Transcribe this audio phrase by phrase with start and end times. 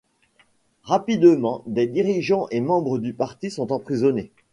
[0.81, 4.31] Rapidement, des dirigeants et membres du parti sont emprisonnés.